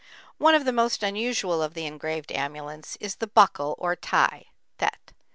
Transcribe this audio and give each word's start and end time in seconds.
One 0.39 0.55
of 0.55 0.65
the 0.65 0.73
most 0.73 1.03
usual 1.03 1.61
of 1.61 1.75
the 1.75 1.85
engraved 1.85 2.31
amulets 2.31 2.97
is 2.99 3.17
the 3.17 3.27
buckle 3.27 3.75
or 3.77 3.95
tie 3.95 4.45
(thet). 4.79 5.13